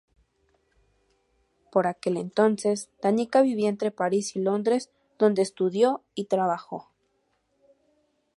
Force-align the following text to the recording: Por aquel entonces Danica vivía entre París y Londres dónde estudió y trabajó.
Por 1.71 1.85
aquel 1.85 2.17
entonces 2.17 2.89
Danica 3.03 3.43
vivía 3.43 3.69
entre 3.69 3.91
París 3.91 4.35
y 4.35 4.39
Londres 4.41 4.89
dónde 5.19 5.43
estudió 5.43 6.03
y 6.15 6.25
trabajó. 6.25 6.89